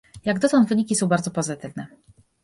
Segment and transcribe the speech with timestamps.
[0.25, 1.87] Jak dotąd wyniki są bardzo pozytywne